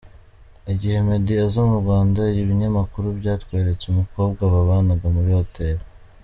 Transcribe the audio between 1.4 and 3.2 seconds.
aza mu Rwanda, ibinyamakuru